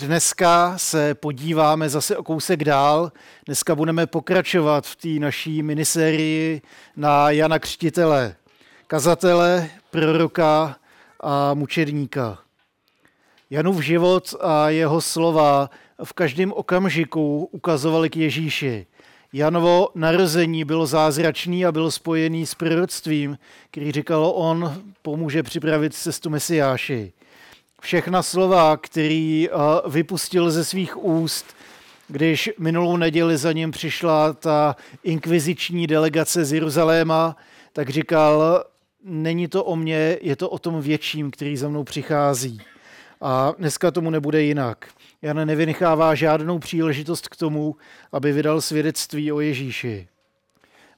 [0.00, 3.12] Dneska se podíváme zase o kousek dál.
[3.46, 6.62] Dneska budeme pokračovat v té naší minisérii
[6.96, 8.36] na Jana Křtitele,
[8.86, 10.76] kazatele, proroka
[11.20, 12.38] a mučedníka.
[13.50, 15.70] Janův život a jeho slova
[16.04, 18.86] v každém okamžiku ukazovali k Ježíši.
[19.32, 23.38] Janovo narození bylo zázračný a bylo spojený s proroctvím,
[23.70, 27.12] který říkalo, on pomůže připravit cestu Mesiáši
[27.80, 29.54] všechna slova, který eh,
[29.88, 31.46] vypustil ze svých úst,
[32.08, 37.36] když minulou neděli za ním přišla ta inkviziční delegace z Jeruzaléma,
[37.72, 38.64] tak říkal,
[39.04, 42.60] není to o mně, je to o tom větším, který za mnou přichází.
[43.20, 44.88] A dneska tomu nebude jinak.
[45.22, 47.76] Jan nevynechává žádnou příležitost k tomu,
[48.12, 50.08] aby vydal svědectví o Ježíši.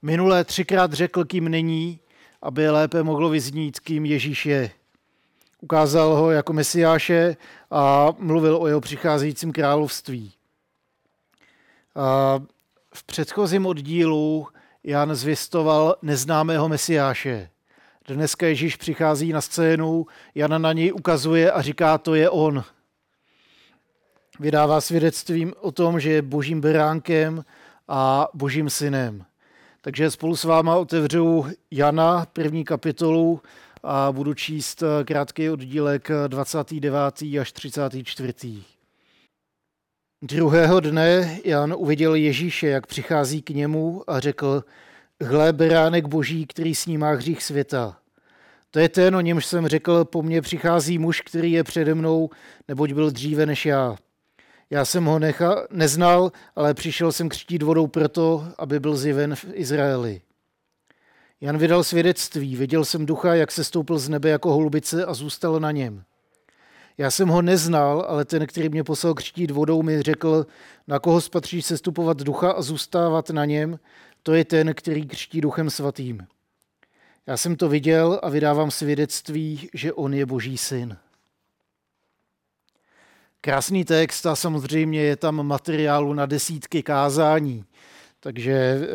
[0.02, 2.00] Minulé třikrát řekl, kým není,
[2.42, 4.70] aby lépe mohlo vyznít, kým Ježíš je
[5.62, 7.36] ukázal ho jako mesiáše
[7.70, 10.32] a mluvil o jeho přicházejícím království.
[11.94, 12.40] A
[12.94, 14.48] v předchozím oddílu
[14.84, 17.48] Jan zvěstoval neznámého mesiáše.
[18.08, 22.64] Dneska Ježíš přichází na scénu, Jan na něj ukazuje a říká, to je on.
[24.40, 27.44] Vydává svědectvím o tom, že je božím beránkem
[27.88, 29.24] a božím synem.
[29.80, 33.40] Takže spolu s váma otevřu Jana, první kapitolu,
[33.82, 37.22] a budu číst eh, krátký oddílek 29.
[37.22, 38.62] Eh, až 34.
[40.22, 44.64] Druhého dne Jan uviděl Ježíše, jak přichází k němu a řekl,
[45.22, 47.96] hle beránek boží, který snímá hřích světa.
[48.70, 52.30] To je ten, o němž jsem řekl, po mně přichází muž, který je přede mnou,
[52.68, 53.96] neboť byl dříve než já.
[54.70, 59.44] Já jsem ho necha, neznal, ale přišel jsem křtít vodou proto, aby byl zjeven v
[59.52, 60.20] Izraeli.
[61.42, 65.60] Jan vydal svědectví, viděl jsem ducha, jak se stoupil z nebe jako holubice a zůstal
[65.60, 66.04] na něm.
[66.98, 70.46] Já jsem ho neznal, ale ten, který mě poslal křtít vodou, mi řekl,
[70.88, 73.78] na koho spatří se stupovat ducha a zůstávat na něm,
[74.22, 76.26] to je ten, který křtí duchem svatým.
[77.26, 80.96] Já jsem to viděl a vydávám svědectví, že on je boží syn.
[83.40, 87.64] Krásný text a samozřejmě je tam materiálu na desítky kázání.
[88.24, 88.86] Takže eh,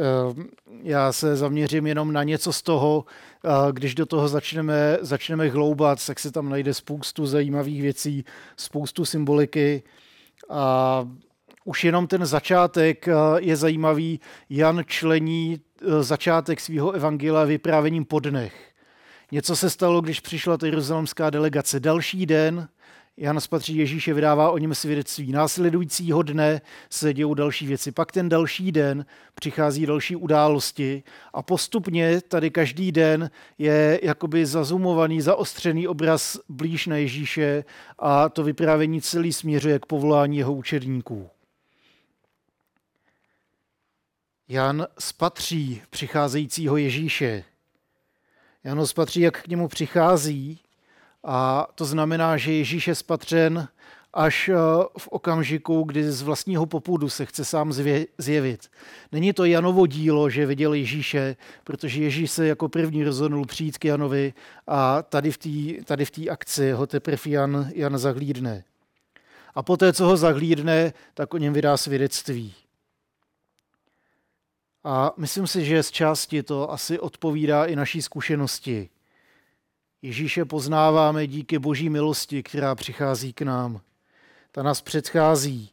[0.84, 3.06] já se zaměřím jenom na něco z toho,
[3.46, 8.26] eh, když do toho začneme, začneme hloubat, tak se tam najde spoustu zajímavých věcí,
[8.58, 9.84] spoustu symboliky
[10.50, 11.08] a
[11.66, 14.20] už jenom ten začátek eh, je zajímavý.
[14.50, 15.60] Jan člení
[16.00, 18.74] začátek svého evangelia vyprávěním po dnech.
[19.32, 21.80] Něco se stalo, když přišla jeruzalemská delegace.
[21.80, 22.68] Další den
[23.20, 25.32] Jan spatří Ježíše, vydává o něm svědectví.
[25.32, 27.92] Následujícího dne se dějou další věci.
[27.92, 29.06] Pak ten další den
[29.36, 36.98] přichází další události a postupně tady každý den je jakoby zazumovaný, zaostřený obraz blíž na
[36.98, 37.64] Ježíše
[38.00, 41.30] a to vyprávění celý směřuje k povolání jeho učedníků.
[44.48, 47.44] Jan spatří přicházejícího Ježíše.
[48.64, 50.60] Jan spatří, jak k němu přichází
[51.28, 53.68] a to znamená, že Ježíš je spatřen
[54.14, 54.56] až eh,
[54.98, 57.74] v okamžiku, kdy z vlastního popudu se chce sám
[58.18, 58.72] zjevit.
[59.12, 63.86] Není to Janovo dílo, že viděl Ježíše, protože Ježíš se jako první rozhodnul přijít k
[63.86, 64.34] Janovi
[64.68, 68.64] a tady v té tady v akci ho teprve Jan, Jan zahlídne.
[69.56, 72.54] A poté, co ho zahlídne, tak o něm vydá svědectví.
[74.84, 78.90] A myslím si, že z části to asi odpovídá i naší zkušenosti.
[80.02, 83.82] Ježíše poznáváme díky boží milosti, která přichází k nám.
[84.52, 85.70] Ta nás předchází.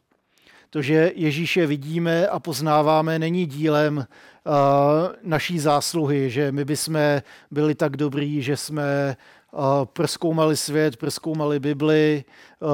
[0.69, 4.03] To, že Ježíše vidíme a poznáváme, není dílem uh,
[5.23, 6.99] naší zásluhy, že my bychom
[7.51, 9.17] byli tak dobrý, že jsme
[9.51, 12.23] uh, proskoumali svět, proskoumali Bibli
[12.59, 12.69] uh,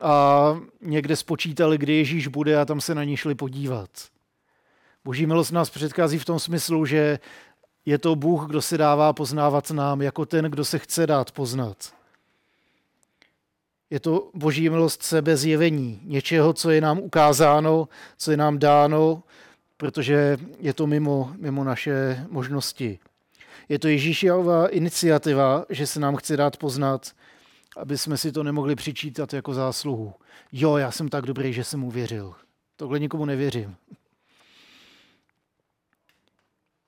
[0.00, 3.90] a někde spočítali, kdy Ježíš bude a tam se na ní šli podívat.
[5.04, 7.18] Boží milost nás předchází v tom smyslu, že
[7.88, 11.94] je to Bůh, kdo se dává poznávat nám, jako ten, kdo se chce dát poznat.
[13.90, 19.22] Je to boží milost sebezjevení, něčeho, co je nám ukázáno, co je nám dáno,
[19.76, 22.98] protože je to mimo, mimo naše možnosti.
[23.68, 27.12] Je to Ježíšová iniciativa, že se nám chce dát poznat,
[27.76, 30.14] aby jsme si to nemohli přičítat jako zásluhu.
[30.52, 32.34] Jo, já jsem tak dobrý, že jsem mu věřil.
[32.76, 33.76] Tohle nikomu nevěřím.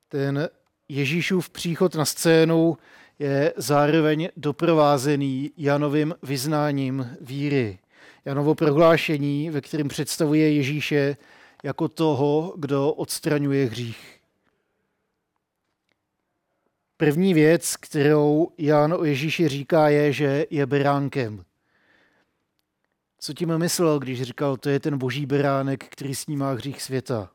[0.09, 0.49] Ten
[0.91, 2.79] Ježíšův příchod na scénu
[3.19, 7.79] je zároveň doprovázený Janovým vyznáním víry.
[8.25, 11.17] Janovo prohlášení, ve kterém představuje Ježíše
[11.63, 14.21] jako toho, kdo odstraňuje hřích.
[16.97, 21.45] První věc, kterou Jan o Ježíši říká, je, že je beránkem.
[23.19, 27.31] Co tím myslel, když říkal, to je ten boží beránek, který snímá hřích světa?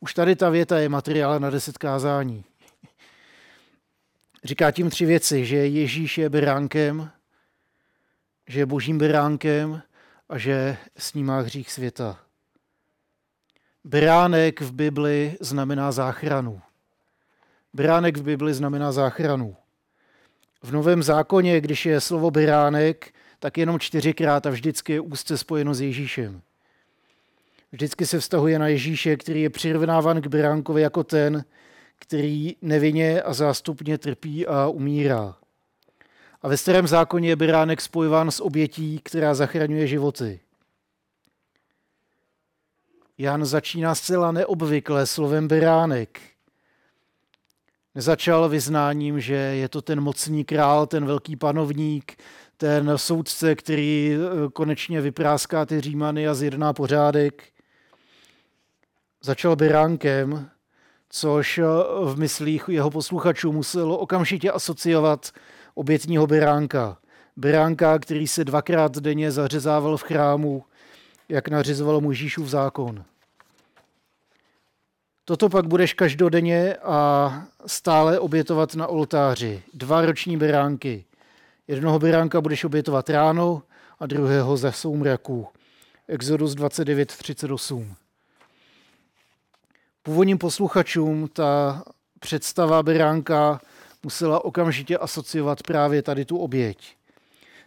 [0.00, 2.44] Už tady ta věta je materiál na deset kázání.
[4.44, 7.10] Říká tím tři věci, že Ježíš je beránkem,
[8.48, 9.82] že je božím beránkem
[10.28, 12.20] a že snímá hřích světa.
[13.84, 16.60] Beránek v Bibli znamená záchranu.
[17.72, 19.56] Beránek v Bibli znamená záchranu.
[20.62, 25.74] V Novém zákoně, když je slovo beránek, tak jenom čtyřikrát a vždycky je úzce spojeno
[25.74, 26.42] s Ježíšem.
[27.72, 31.44] Vždycky se vztahuje na Ježíše, který je přirovnáván k beránkovi jako ten,
[32.00, 35.36] který nevinně a zástupně trpí a umírá.
[36.42, 40.40] A ve starém zákoně je beránek spojován s obětí, která zachraňuje životy.
[43.18, 46.20] Jan začíná zcela neobvykle slovem beránek.
[47.94, 52.16] Nezačal vyznáním, že je to ten mocný král, ten velký panovník,
[52.56, 57.44] ten soudce, který eh, konečně vypráská ty římany a zjedná pořádek.
[59.22, 60.50] Začal beránkem,
[61.10, 61.64] což eh,
[62.04, 65.30] v myslích jeho posluchačů muselo okamžitě asociovat
[65.74, 66.96] obětního beránka.
[67.36, 70.64] Beránka, který se dvakrát denně zařezával v chrámu,
[71.28, 73.04] jak nařizoval Mojžíšův zákon.
[75.24, 79.62] Toto pak budeš každodenně a stále obětovat na oltáři.
[79.74, 81.04] Dva roční beránky.
[81.68, 83.62] Jednoho beránka budeš obětovat ráno
[84.00, 85.46] a druhého ze soumraku.
[86.08, 87.94] Exodus 29.38.
[90.02, 91.82] Původním posluchačům ta
[92.20, 93.60] představa beránka
[94.02, 96.96] musela okamžitě asociovat právě tady tu oběť.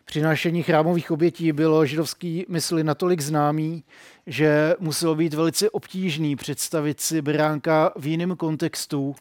[0.06, 3.84] Přinášení chrámových obětí bylo židovský mysli natolik známý,
[4.28, 9.16] že muselo být velice obtížný představit si beránka v jiném kontextu,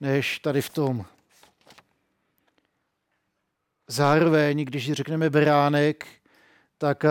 [0.00, 1.04] než tady v tom.
[3.88, 6.06] Zároveň, když řekneme beránek,
[6.78, 7.04] tak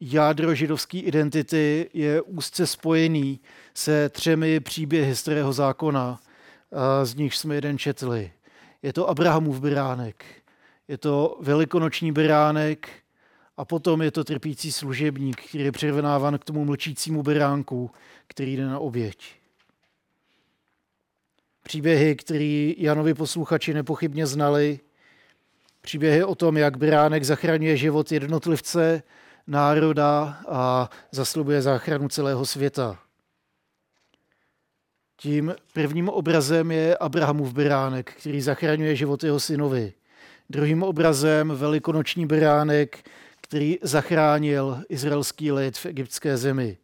[0.00, 3.40] jádro židovské identity je úzce spojený
[3.78, 6.20] se třemi příběhy starého zákona,
[7.02, 8.32] z nich jsme jeden četli.
[8.82, 10.24] Je to Abrahamův beránek,
[10.88, 12.88] je to velikonoční beránek
[13.56, 17.90] a potom je to trpící služebník, který je přirovnáván k tomu mlčícímu beránku,
[18.26, 19.34] který jde na oběť.
[21.62, 24.80] Příběhy, které Janovi posluchači nepochybně znali,
[25.80, 29.02] příběhy o tom, jak beránek zachraňuje život jednotlivce,
[29.46, 32.98] národa a zaslubuje záchranu celého světa.
[35.20, 39.92] Tím prvním obrazem je Abrahamův beránek, který zachraňuje život jeho synovi.
[40.50, 43.08] Druhým obrazem velikonoční beránek,
[43.40, 46.78] který zachránil izraelský lid v egyptské zemi.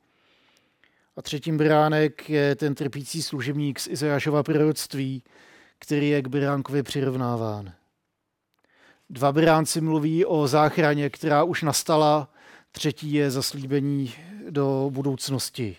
[1.16, 5.22] A třetím beránek je ten trpící služebník z Izajášova proroctví,
[5.78, 7.72] který je k beránkovi přirovnáván.
[9.10, 12.32] Dva beránci mluví o záchraně, která už nastala,
[12.72, 14.14] třetí je zaslíbení
[14.50, 15.76] do budoucnosti.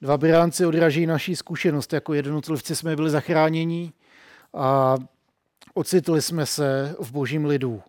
[0.00, 1.92] Dva beránci odraží naší zkušenost.
[1.92, 3.92] Jako jednotlivci jsme byli zachráněni
[4.54, 4.96] a
[5.74, 7.82] ocitli jsme se v božím lidu.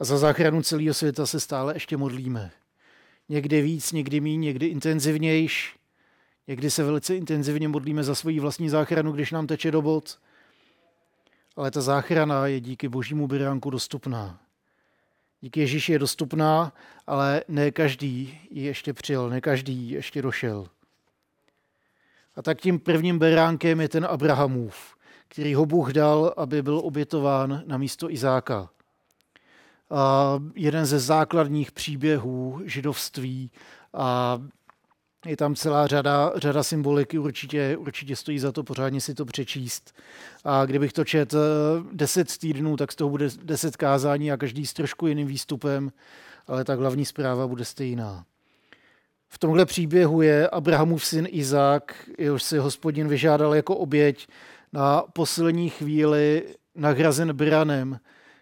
[0.00, 2.50] A za záchranu celého světa se stále ještě modlíme.
[3.28, 5.76] Někdy víc, někdy méně, někdy intenzivnějš.
[6.48, 10.18] Někdy se velice intenzivně modlíme za svoji vlastní záchranu, když nám teče do bod.
[11.56, 14.40] Ale ta záchrana je díky božímu beránku dostupná.
[15.40, 16.72] Díky Ježíši je dostupná,
[17.06, 20.66] ale ne každý ji ještě přijel, ne každý ji ještě došel.
[22.36, 24.96] A tak tím prvním beránkem je ten Abrahamův,
[25.28, 28.70] který ho Bůh dal, aby byl obětován na místo Izáka.
[29.90, 33.50] A jeden ze základních příběhů židovství
[33.92, 34.38] a
[35.26, 39.94] je tam celá řada, řada symboliky, určitě, určitě stojí za to pořádně si to přečíst.
[40.44, 41.34] A kdybych to čet
[41.92, 45.92] deset týdnů, tak z toho bude deset kázání a každý s trošku jiným výstupem,
[46.46, 48.24] ale ta hlavní zpráva bude stejná.
[49.34, 54.28] V tomhle příběhu je Abrahamův syn Izák, jehož si hospodin vyžádal jako oběť
[54.72, 58.00] na poslední chvíli nahrazen branem,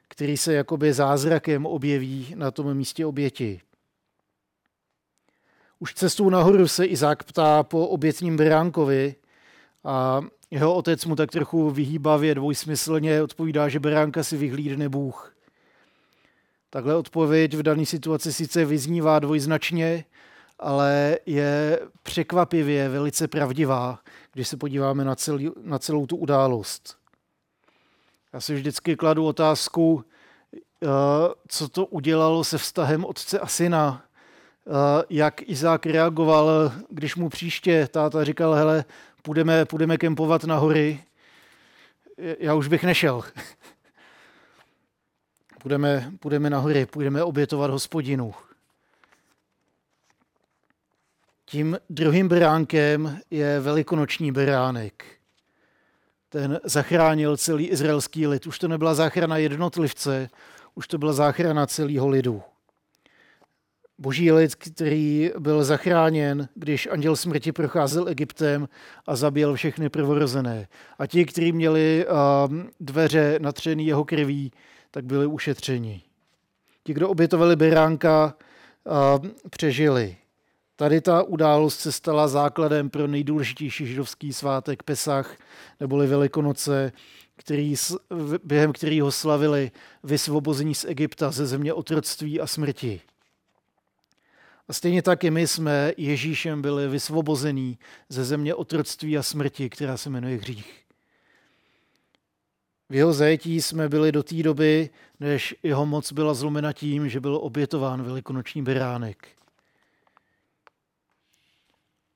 [0.09, 3.61] který se jakoby zázrakem objeví na tom místě oběti.
[5.79, 9.15] Už cestou nahoru se Izák ptá po obětním beránkovi
[9.85, 10.21] a
[10.51, 15.37] jeho otec mu tak trochu vyhýbavě, dvojsmyslně odpovídá, že beránka si vyhlídne Bůh.
[16.71, 20.05] Takhle odpověď v dané situaci sice vyznívá dvojznačně,
[20.63, 23.99] ale je překvapivě velice pravdivá,
[24.33, 26.97] když se podíváme na, celý, na celou tu událost.
[28.33, 30.05] Já si vždycky kladu otázku,
[30.55, 30.89] eh,
[31.49, 34.05] co to udělalo se vztahem otce a syna.
[34.67, 38.85] Eh, jak Izák reagoval, když mu příště táta říkal, hele,
[39.23, 41.05] půjdeme, půjdeme kempovat na hory.
[42.39, 43.23] Já už bych nešel.
[45.63, 48.35] půjdeme, půjdeme na hory, půjdeme obětovat hospodinu.
[51.53, 55.05] Tím druhým beránkem je velikonoční beránek.
[56.29, 58.47] Ten zachránil celý izraelský lid.
[58.47, 60.29] Už to nebyla záchrana jednotlivce,
[60.75, 62.43] už to byla záchrana celého lidu.
[63.99, 68.69] Boží lid, který byl zachráněn, když anděl smrti procházel Egyptem
[69.07, 70.69] a zabil všechny prvorozené.
[70.99, 72.07] A ti, kteří měli
[72.49, 74.53] um, dveře natřený jeho krví,
[74.91, 76.03] tak byli ušetřeni.
[76.85, 78.35] Ti, kdo obětovali beránka,
[79.21, 80.17] um, přežili.
[80.83, 85.37] Tady ta událost se stala základem pro nejdůležitější židovský svátek Pesach,
[85.81, 86.93] neboli Velikonoce,
[87.37, 87.75] který,
[88.45, 89.71] během kterého slavili
[90.03, 93.01] vysvobození z Egypta ze země otroctví a smrti.
[94.69, 99.97] A stejně tak i my jsme Ježíšem byli vysvobození ze země otroctví a smrti, která
[99.97, 100.85] se jmenuje hřích.
[102.91, 107.21] V jeho zajetí jsme byli do té doby, než jeho moc byla zlomena tím, že
[107.21, 109.42] byl obětován velikonoční beránek.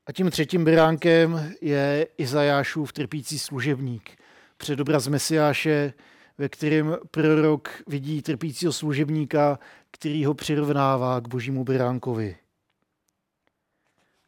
[0.06, 4.10] A tím třetím beránkem je Izajášův trpící služebník.
[4.56, 5.92] Předobraz Mesiáše,
[6.38, 9.58] ve kterém prorok vidí trpícího služebníka,
[9.90, 12.36] který ho přirovnává k božímu beránkovi.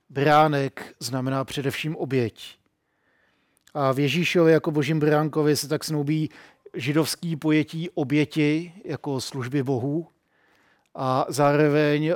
[0.08, 2.58] Bránek znamená především oběť.
[3.75, 6.30] A v Ježíšově jako božím bránkovi se tak snoubí
[6.75, 10.08] židovský pojetí oběti jako služby Bohu.
[11.00, 12.14] A zároveň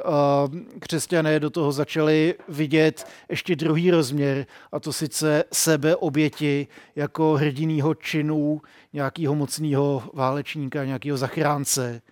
[0.78, 7.94] křesťané do toho začali vidět ještě druhý rozměr, a to sice sebe oběti jako hrdinýho
[7.94, 8.62] činu
[8.92, 12.02] nějakého mocného válečníka, nějakého zachránce.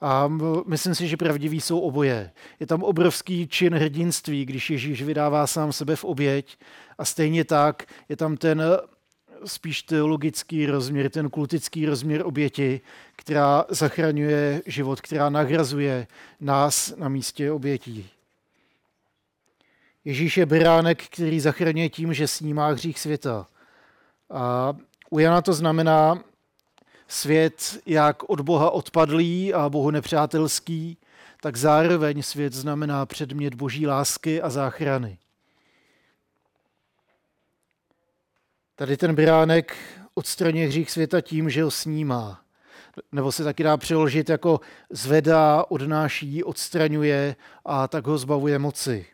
[0.00, 0.28] A
[0.66, 2.30] myslím si, že pravdiví jsou oboje.
[2.60, 6.58] Je tam obrovský čin hrdinství, když Ježíš vydává sám sebe v oběť
[6.98, 8.62] a stejně tak je tam ten
[9.44, 12.80] spíš teologický rozměr, ten kultický rozměr oběti,
[13.16, 16.06] která zachraňuje život, která nahrazuje
[16.40, 18.10] nás na místě obětí.
[20.04, 23.46] Ježíš je beránek, který zachraňuje tím, že snímá hřích světa.
[24.30, 24.76] A
[25.10, 26.22] u Jana to znamená,
[27.08, 30.98] svět jak od Boha odpadlý a Bohu nepřátelský,
[31.40, 35.18] tak zároveň svět znamená předmět boží lásky a záchrany.
[38.80, 39.76] Tady ten bránek
[40.14, 42.40] odstraňuje hřích světa tím, že ho snímá.
[43.12, 44.60] Nebo se taky dá přeložit jako
[44.90, 49.06] zvedá, odnáší, odstraňuje a tak ho zbavuje moci.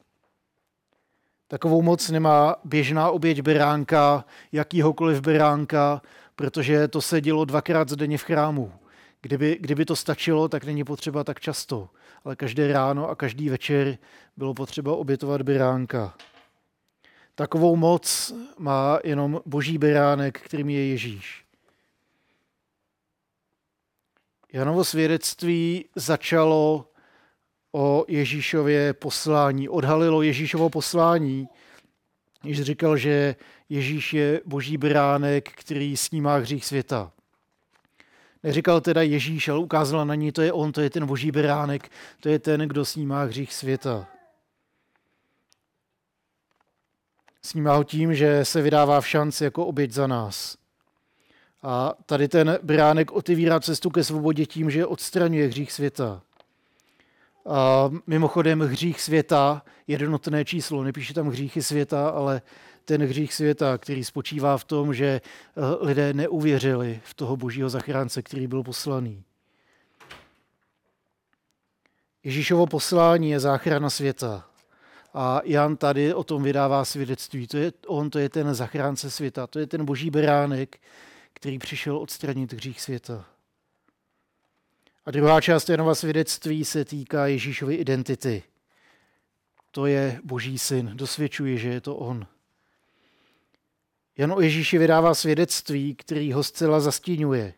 [1.48, 6.02] Takovou moc nemá běžná oběť beránka, jakýhokoliv beránka,
[6.36, 8.72] protože to se dělo dvakrát denně v chrámu.
[9.20, 11.88] Kdyby, kdyby to stačilo, tak není potřeba tak často.
[12.24, 13.98] Ale každé ráno a každý večer
[14.36, 16.14] bylo potřeba obětovat beránka.
[17.38, 21.44] Takovou moc má jenom boží beránek, kterým je Ježíš.
[24.52, 26.90] Janovo svědectví začalo
[27.72, 31.48] o Ježíšově poslání, odhalilo Ježíšovo poslání,
[32.42, 33.36] když říkal, že
[33.68, 37.12] Ježíš je boží bránek, který snímá hřích světa.
[38.42, 41.90] Neříkal teda Ježíš, ale ukázala na ní, to je on, to je ten boží bránek,
[42.20, 44.15] to je ten, kdo snímá hřích světa.
[47.46, 50.56] Snímá ho tím, že se vydává v šanci jako oběť za nás.
[51.62, 56.22] A tady ten bránek otevírá cestu ke svobodě tím, že odstraňuje hřích světa.
[57.46, 62.42] A mimochodem hřích světa, jednotné číslo, nepíše tam hříchy světa, ale
[62.84, 65.20] ten hřích světa, který spočívá v tom, že eh,
[65.80, 69.22] lidé neuvěřili v toho božího zachránce, který byl poslaný.
[72.24, 74.55] Ježíšovo poslání je záchrana světa.
[75.18, 77.46] A Jan tady o tom vydává svědectví.
[77.46, 80.80] To je, on to je ten zachránce světa, to je ten boží beránek,
[81.32, 83.24] který přišel odstranit hřích světa.
[85.06, 88.42] A druhá část Janova svědectví se týká Ježíšovy identity.
[89.70, 92.26] To je boží syn, dosvědčuje, že je to on.
[94.16, 97.54] Jan o Ježíši vydává svědectví, který ho zcela zastínuje.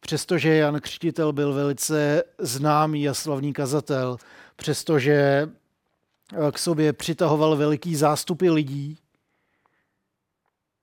[0.00, 4.16] Přestože Jan Křtitel byl velice známý a slavný kazatel,
[4.56, 5.48] přestože
[6.52, 8.98] k sobě přitahoval veliký zástupy lidí,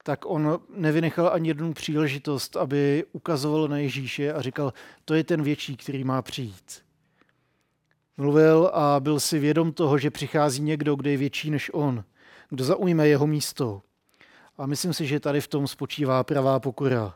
[0.04, 4.74] tak on nevynechal ani jednu příležitost, aby ukazoval na Ježíše a říkal,
[5.06, 6.84] to je ten větší, který má přijít.
[8.18, 12.04] Mluvil a byl si vědom toho, že přichází někdo, kdo je větší než on,
[12.50, 13.82] kdo zaujme jeho místo.
[14.58, 17.16] A myslím si, že tady v tom spočívá pravá pokora.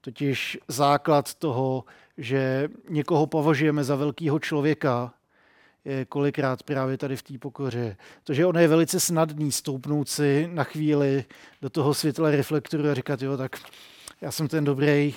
[0.00, 1.84] Totiž základ toho,
[2.18, 5.14] že někoho považujeme za velkého člověka,
[6.08, 7.96] kolikrát právě tady v té pokoře.
[8.24, 11.24] To, že ono je velice snadný stoupnout si na chvíli
[11.62, 13.56] do toho světla reflektoru a říkat, jo, tak
[14.20, 15.14] já jsem ten dobrý,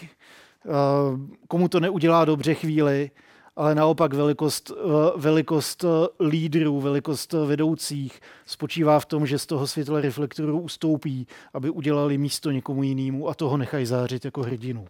[1.47, 3.11] komu to neudělá dobře chvíli,
[3.55, 4.83] ale naopak velikost, eh,
[5.17, 11.27] velikost eh, lídrů, velikost eh, vedoucích spočívá v tom, že z toho světla reflektoru ustoupí,
[11.53, 14.87] aby udělali místo někomu jinému a toho nechají zářit jako hrdinu.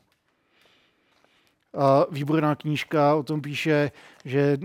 [2.11, 3.91] Výborná knížka o tom píše,
[4.25, 4.57] že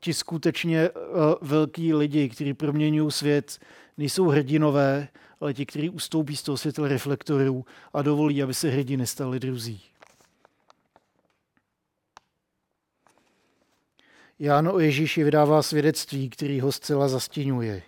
[0.00, 0.90] ti skutečně
[1.40, 3.58] velký lidi, kteří proměňují svět,
[3.98, 5.08] nejsou hrdinové,
[5.40, 9.82] ale ti, kteří ustoupí z toho světla reflektorů a dovolí, aby se hrdiny stali druzí.
[14.38, 17.82] Jan o Ježíši vydává svědectví, který ho zcela zastěňuje.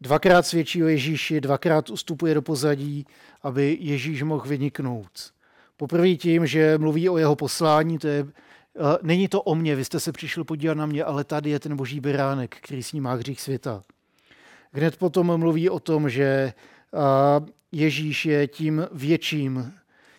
[0.00, 3.06] Dvakrát svědčí o Ježíši, dvakrát ustupuje do pozadí,
[3.42, 5.32] aby Ježíš mohl vyniknout.
[5.82, 8.26] Poprvé tím, že mluví o jeho poslání, to je,
[9.02, 11.76] není to o mně, vy jste se přišli podívat na mě, ale tady je ten
[11.76, 13.82] boží beránek, který snímá hřích světa.
[14.72, 16.52] Hned potom mluví o tom, že
[17.72, 19.72] Ježíš je tím větším,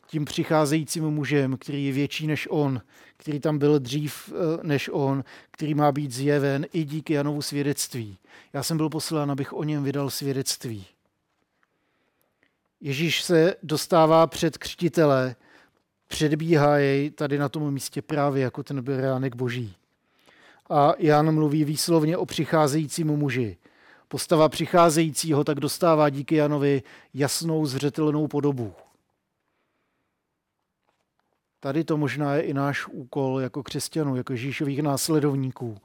[0.07, 2.81] tím přicházejícím mužem, který je větší než on,
[3.17, 8.17] který tam byl dřív eh, než on, který má být zjeven i díky Janovu svědectví.
[8.53, 10.85] Já jsem byl poslán, abych o něm vydal svědectví.
[12.81, 15.35] Ježíš se dostává před křtitele,
[16.13, 19.75] předbíhá jej tady na tom místě právě jako ten beránek boží.
[20.69, 23.57] A Jan mluví výslovně o přicházejícím muži.
[24.07, 28.73] Postava přicházejícího tak dostává díky Janovi jasnou zřetelnou podobu.
[31.59, 35.77] Tady to možná je i náš úkol jako křesťanů, jako Ježíšových následovníků.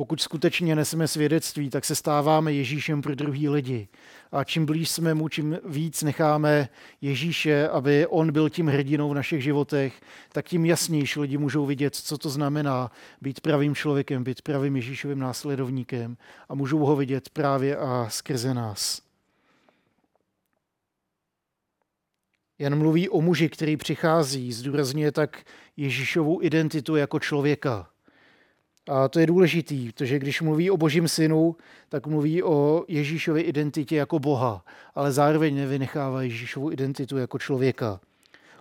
[0.00, 3.88] Pokud skutečně neseme svědectví, tak se stáváme Ježíšem pro druhý lidi.
[4.32, 6.68] A čím blíž jsme mu, čím víc necháme
[7.00, 10.00] Ježíše, aby on byl tím hrdinou v našich životech,
[10.32, 12.90] tak tím jasnější lidi můžou vidět, co to znamená
[13.20, 16.16] být pravým člověkem, být pravým Ježíšovým následovníkem
[16.48, 19.02] a můžou ho vidět právě a skrze nás.
[22.58, 25.44] Jen mluví o muži, který přichází, zdůrazňuje tak
[25.76, 27.90] Ježíšovou identitu jako člověka.
[28.90, 31.56] A to je důležitý, protože když mluví o božím synu,
[31.88, 38.00] tak mluví o Ježíšově identitě jako Boha, ale zároveň nevynechává Ježíšovu identitu jako člověka.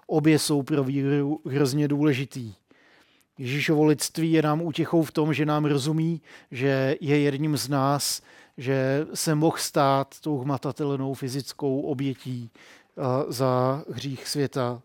[0.08, 2.54] Obě jsou pro víru hrozně důležitý.
[3.38, 8.22] Ježíšovo lidství je nám útěchou v tom, že nám rozumí, že je jedním z nás,
[8.58, 12.50] že se mohl stát tou hmatatelnou fyzickou obětí
[13.28, 14.82] za hřích světa.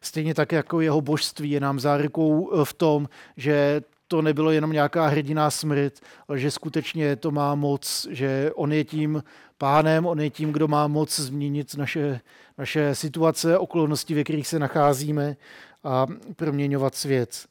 [0.00, 4.72] Stejně tak jako jeho božství je nám zárukou e, v tom, že to nebylo jenom
[4.72, 9.22] nějaká hrdiná smrt, ale že skutečně to má moc, že on je tím
[9.58, 12.20] pánem, on je tím, kdo má moc změnit naše,
[12.58, 15.36] naše situace, okolnosti, ve kterých se nacházíme
[15.84, 17.46] a proměňovat svět.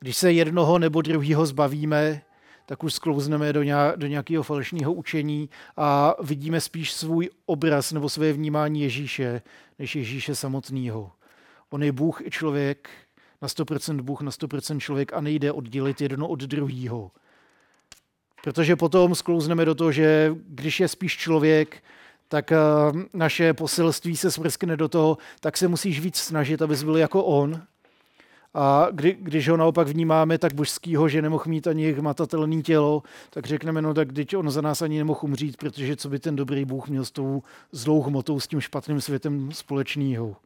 [0.00, 2.22] Když se jednoho nebo druhého zbavíme,
[2.66, 3.60] tak už sklouzneme do,
[3.96, 9.42] do nějakého falešného učení a vidíme spíš svůj obraz nebo své vnímání Ježíše,
[9.78, 11.12] než Ježíše samotného.
[11.70, 12.90] On je Bůh i člověk,
[13.46, 17.10] na 100% Bůh, na 100% člověk a nejde oddělit jedno od druhého.
[18.42, 21.82] Protože potom sklouzneme do toho, že když je spíš člověk,
[22.28, 22.56] tak eh,
[23.14, 27.62] naše poselství se smrskne do toho, tak se musíš víc snažit, abys byl jako on,
[28.54, 33.46] a kdy, když ho naopak vnímáme tak božskýho, že nemohl mít ani hmatatelné tělo, tak
[33.46, 36.64] řekneme, no tak když on za nás ani nemohl umřít, protože co by ten dobrý
[36.64, 40.36] Bůh měl s tou zlou hmotou, s tím špatným světem společného.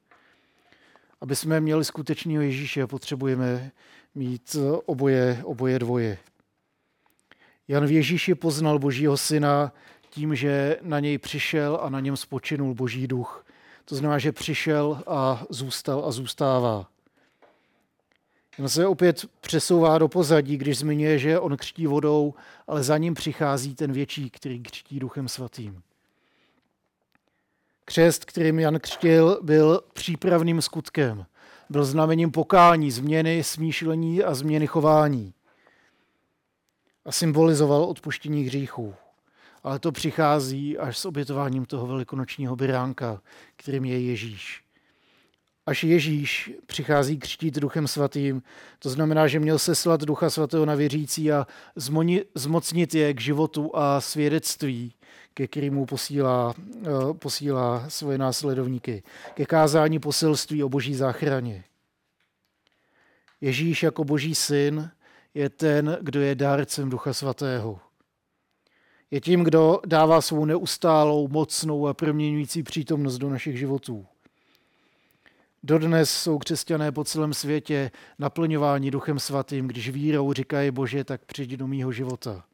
[1.20, 3.70] Aby jsme měli skutečného Ježíše, potřebujeme
[4.14, 4.56] mít
[4.86, 6.18] oboje, oboje dvoje.
[7.68, 9.72] Jan v Ježíši poznal Božího syna
[10.10, 13.46] tím, že na něj přišel a na něm spočinul Boží duch.
[13.84, 16.86] To znamená, že přišel a zůstal a zůstává.
[18.58, 22.34] On se opět přesouvá do pozadí, když zmiňuje, že on křtí vodou,
[22.66, 25.82] ale za ním přichází ten větší, který křtí duchem svatým.
[27.90, 31.26] Křest, kterým Jan křtil, byl přípravným skutkem.
[31.70, 35.34] Byl znamením pokání, změny smýšlení a změny chování.
[37.04, 38.94] A symbolizoval odpuštění hříchů.
[39.62, 43.20] Ale to přichází až s obětováním toho velikonočního beránka,
[43.56, 44.62] kterým je Ježíš
[45.70, 48.42] až Ježíš přichází křtít duchem svatým.
[48.78, 51.46] To znamená, že měl seslat ducha svatého na věřící a
[52.34, 54.94] zmocnit je k životu a svědectví,
[55.40, 59.02] ke kterému posílá, eh, posílá svoje následovníky,
[59.34, 61.64] ke kázání poselství o boží záchraně.
[63.40, 64.90] Ježíš jako boží syn
[65.34, 67.80] je ten, kdo je dárcem ducha svatého.
[69.10, 74.06] Je tím, kdo dává svou neustálou, mocnou a proměňující přítomnost do našich životů.
[75.62, 81.56] Dodnes jsou křesťané po celém světě naplňováni Duchem Svatým, když vírou říkají Bože, tak přijdi
[81.56, 82.44] do mýho života.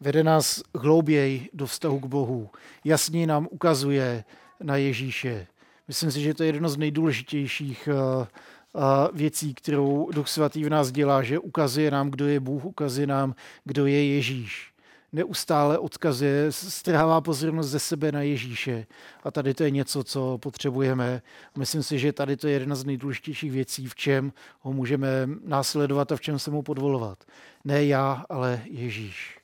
[0.00, 2.50] Vede nás hlouběji do vztahu k Bohu.
[2.84, 4.24] Jasně nám ukazuje
[4.62, 5.46] na Ježíše.
[5.88, 8.26] Myslím si, že to je jedno z nejdůležitějších uh,
[8.74, 8.82] uh,
[9.12, 13.34] věcí, kterou Duch Svatý v nás dělá, že ukazuje nám, kdo je Bůh, ukazuje nám,
[13.64, 14.70] kdo je Ježíš
[15.12, 18.86] neustále odkazuje, strhává pozornost ze sebe na Ježíše.
[19.24, 21.22] A tady to je něco, co potřebujeme.
[21.58, 25.08] Myslím si, že tady to je jedna z nejdůležitějších věcí, v čem ho můžeme
[25.44, 27.24] následovat a v čem se mu podvolovat.
[27.64, 29.39] Ne já, ale Ježíš.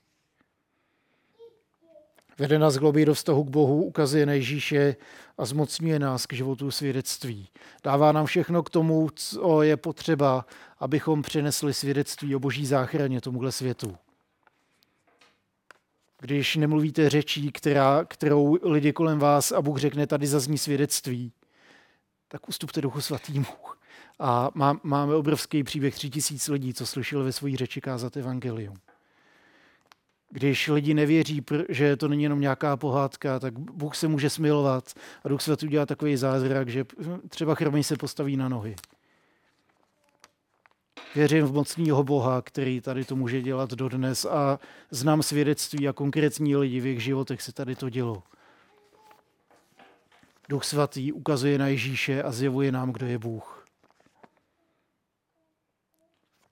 [2.38, 4.96] Vede nás globí do vztahu k Bohu, ukazuje na Ježíše
[5.38, 7.48] a zmocňuje nás k životu svědectví.
[7.84, 10.46] Dává nám všechno k tomu, co je potřeba,
[10.78, 13.96] abychom přinesli svědectví o boží záchraně tomuhle světu
[16.20, 21.32] když nemluvíte řečí, která, kterou lidi kolem vás a Bůh řekne, tady zazní svědectví,
[22.28, 23.46] tak ustupte Duchu Svatýmu.
[24.18, 28.76] A má, máme obrovský příběh tři tisíc lidí, co slyšeli ve své řeči kázat evangelium.
[30.30, 34.92] Když lidi nevěří, že to není jenom nějaká pohádka, tak Bůh se může smilovat
[35.24, 36.84] a Duch Svatý udělá takový zázrak, že
[37.28, 38.76] třeba chromej se postaví na nohy.
[41.14, 44.58] Věřím v mocného Boha, který tady to může dělat dodnes a
[44.90, 48.22] znám svědectví a konkrétní lidi v jejich životech se tady to dělo.
[50.48, 53.65] Duch svatý ukazuje na Ježíše a zjevuje nám, kdo je Bůh.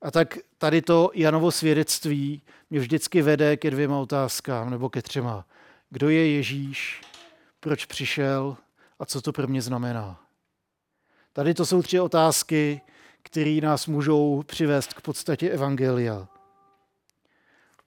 [0.04, 5.46] A tak tady to Janovo svědectví mě vždycky vede ke dvěma otázkám, nebo ke třema.
[5.90, 7.02] Kdo je Ježíš,
[7.60, 8.56] proč přišel
[8.98, 10.20] a co to pro mě znamená?
[11.32, 12.80] Tady to jsou tři otázky,
[13.22, 16.28] které nás můžou přivést k podstatě Evangelia.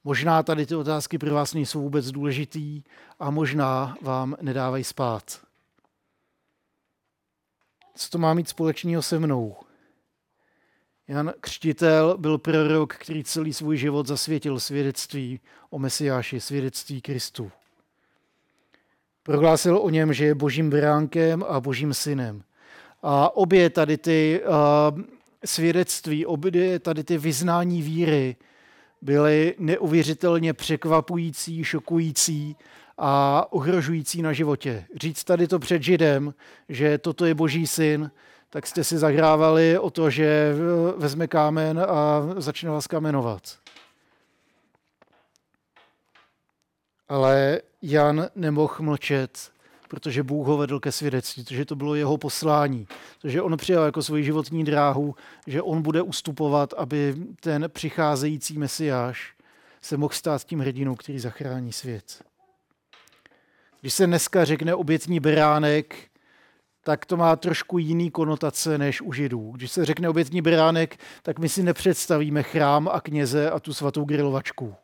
[0.03, 2.84] Možná tady ty otázky pro vás nejsou vůbec důležitý
[3.19, 5.41] a možná vám nedávají spát.
[7.95, 9.66] Co to má mít společného se mnou?
[11.07, 15.39] Jan Křtitel byl prorok, který celý svůj život zasvětil svědectví
[15.69, 17.51] o Mesiáši, svědectví Kristu.
[19.23, 22.43] Prohlásil o něm, že je božím bránkem a božím synem.
[23.03, 25.01] A obě tady ty uh,
[25.45, 28.35] svědectví, obě tady ty vyznání víry
[29.01, 32.55] byly neuvěřitelně překvapující, šokující
[32.97, 34.85] a ohrožující na životě.
[34.95, 36.33] Říct tady to před Židem,
[36.69, 38.11] že toto je boží syn,
[38.49, 40.53] tak jste si zahrávali o to, že
[40.97, 43.41] vezme kámen a začne vás kamenovat.
[47.10, 49.51] Ale Jan nemohl mlčet
[49.88, 52.88] protože Bůh ho vedl ke svědectví, protože to bylo jeho poslání,
[53.21, 55.15] protože on přijal jako svoji životní dráhu,
[55.47, 59.33] že on bude ustupovat, aby ten přicházející mesiáš
[59.81, 62.23] se mohl stát tím hrdinou, který zachrání svět.
[63.81, 65.95] Když se dneska řekne obětní beránek,
[66.88, 69.52] tak to má trošku jiný konotace než u židů.
[69.52, 74.06] Když se řekne obětní beránek, tak my si nepředstavíme chrám a kněze a tu svatou
[74.06, 74.76] grilovačku.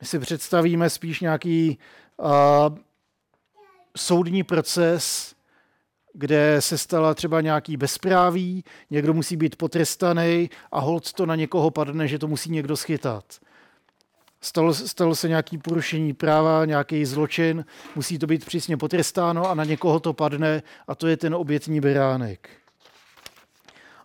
[0.00, 1.78] My si představíme spíš nějaký
[2.16, 2.28] uh,
[3.96, 5.34] soudní proces,
[6.12, 11.70] kde se stala třeba nějaký bezpráví, někdo musí být potrestaný a hold to na někoho
[11.70, 13.24] padne, že to musí někdo schytat.
[14.44, 17.64] Stalo, stalo se nějaký porušení práva, nějaký zločin,
[17.96, 21.80] musí to být přísně potrestáno a na někoho to padne a to je ten obětní
[21.80, 22.48] beránek.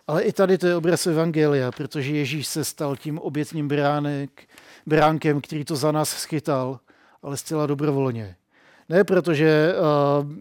[0.07, 4.47] Ale i tady to je obraz Evangelia, protože Ježíš se stal tím obětním beránek,
[4.85, 6.79] beránkem, který to za nás schytal,
[7.23, 8.35] ale zcela dobrovolně.
[8.89, 9.73] Ne protože
[10.21, 10.31] uh,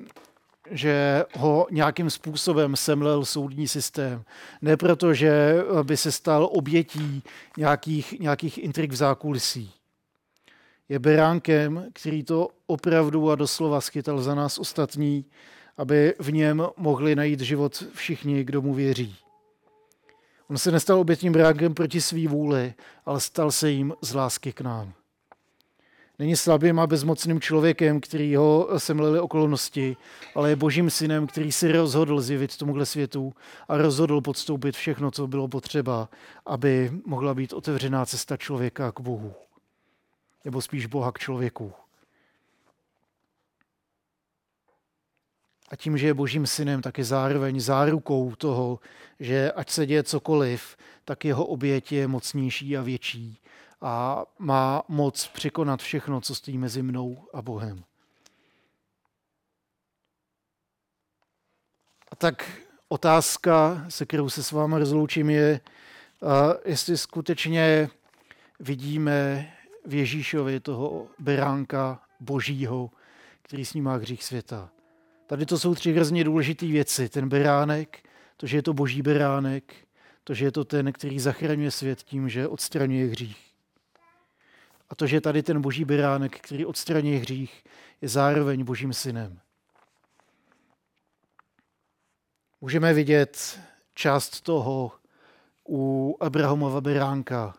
[0.70, 4.24] že ho nějakým způsobem semlel soudní systém.
[4.62, 7.22] Ne proto, že by se stal obětí
[7.56, 9.77] nějakých, nějakých intrik v zákulisí.
[10.88, 15.24] Je beránkem, který to opravdu a doslova schytal za nás ostatní,
[15.76, 19.16] aby v něm mohli najít život všichni, kdo mu věří.
[20.50, 22.74] On se nestal obětním beránkem proti svý vůli,
[23.06, 24.92] ale stal se jim z lásky k nám.
[26.18, 29.96] Není slabým a bezmocným člověkem, který ho semlili okolnosti,
[30.34, 33.32] ale je božím synem, který si rozhodl zjevit tomuhle světu
[33.68, 36.08] a rozhodl podstoupit všechno, co bylo potřeba,
[36.46, 39.34] aby mohla být otevřená cesta člověka k Bohu.
[40.44, 41.72] Nebo spíš Boha k člověku.
[45.68, 48.80] A tím, že je božím synem, tak je zároveň zárukou toho,
[49.20, 53.40] že ať se děje cokoliv, tak jeho oběť je mocnější a větší
[53.80, 57.84] a má moc překonat všechno, co stojí mezi mnou a Bohem.
[62.10, 62.50] A tak
[62.88, 65.60] otázka, se kterou se s vámi rozloučím, je,
[66.64, 67.90] jestli skutečně
[68.60, 69.52] vidíme
[69.88, 72.90] v Ježíšovi toho beránka božího,
[73.42, 74.70] který snímá hřích světa.
[75.26, 77.08] Tady to jsou tři hrozně důležité věci.
[77.08, 79.74] Ten beránek, to, že je to boží beránek,
[80.24, 83.54] to, že je to ten, který zachraňuje svět tím, že odstraňuje hřích.
[84.90, 87.64] A to, že tady ten boží beránek, který odstraní hřích,
[88.00, 89.40] je zároveň božím synem.
[92.60, 93.60] Můžeme vidět
[93.94, 94.92] část toho
[95.68, 97.54] u Abrahamova beránka,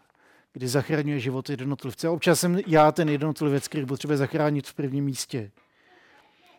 [0.59, 2.09] kdy zachraňuje život jednotlivce.
[2.09, 5.51] Občas jsem já ten jednotlivec, který potřebuje zachránit v prvním místě.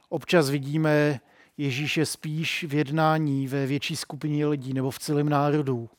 [0.08, 1.20] Občas vidíme
[1.56, 5.90] Ježíše spíš v jednání ve větší skupině lidí nebo v celém národu.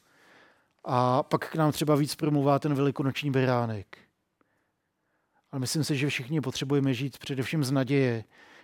[0.83, 3.97] A pak k nám třeba víc promluvá ten velikonoční beránek.
[5.51, 8.23] Ale myslím si, že všichni potřebujeme žít především z naděje,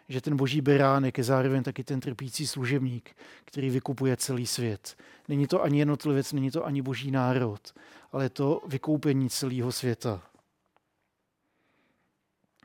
[0.09, 3.15] že ten boží beránek je zároveň taky ten trpící služebník,
[3.45, 4.95] který vykupuje celý svět.
[5.27, 7.73] Není to ani jednotlivec, není to ani boží národ,
[8.11, 10.21] ale je to vykoupení celého světa.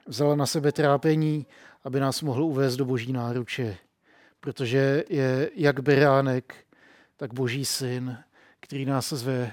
[0.07, 1.46] Vzala na sebe trápení,
[1.85, 3.76] aby nás mohl uvést do boží náruče,
[4.40, 6.55] protože je jak beránek,
[7.16, 8.18] tak boží syn,
[8.61, 9.52] který nás zve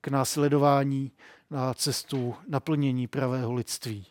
[0.00, 1.12] k následování
[1.50, 4.06] na cestu naplnění pravého lidství.